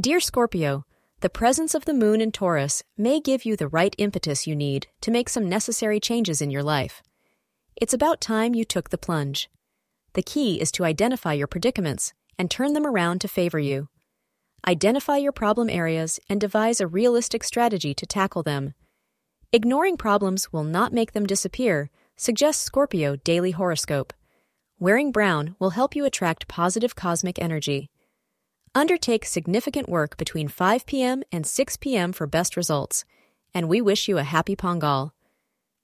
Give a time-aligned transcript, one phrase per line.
[0.00, 0.86] Dear Scorpio,
[1.20, 4.86] the presence of the moon in Taurus may give you the right impetus you need
[5.02, 7.02] to make some necessary changes in your life.
[7.76, 9.50] It's about time you took the plunge.
[10.14, 13.88] The key is to identify your predicaments and turn them around to favor you.
[14.66, 18.72] Identify your problem areas and devise a realistic strategy to tackle them.
[19.52, 24.14] Ignoring problems will not make them disappear, suggests Scorpio Daily Horoscope.
[24.78, 27.90] Wearing brown will help you attract positive cosmic energy.
[28.72, 31.24] Undertake significant work between 5 p.m.
[31.32, 32.12] and 6 p.m.
[32.12, 33.04] for best results,
[33.52, 35.10] and we wish you a happy Pongal.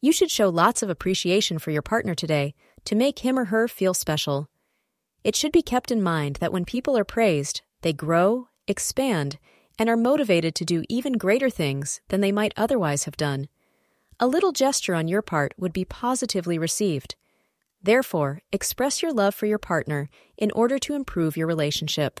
[0.00, 3.66] You should show lots of appreciation for your partner today to make him or her
[3.66, 4.48] feel special.
[5.24, 9.40] It should be kept in mind that when people are praised, they grow, expand,
[9.76, 13.48] and are motivated to do even greater things than they might otherwise have done.
[14.20, 17.16] A little gesture on your part would be positively received.
[17.82, 22.20] Therefore, express your love for your partner in order to improve your relationship.